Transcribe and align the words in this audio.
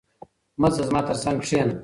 مه 0.61 0.67
ځه، 0.75 0.81
زما 0.87 1.01
تر 1.07 1.17
څنګ 1.23 1.37
کښېنه. 1.43 1.73